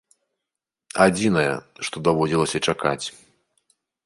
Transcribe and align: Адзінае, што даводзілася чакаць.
Адзінае, 1.05 1.51
што 1.89 1.95
даводзілася 2.09 2.57
чакаць. 2.71 3.03